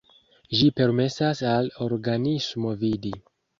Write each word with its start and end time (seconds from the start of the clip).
Ĝi 0.59 0.69
permesas 0.81 1.45
al 1.51 1.71
organismo 1.89 2.75
vidi. 2.83 3.17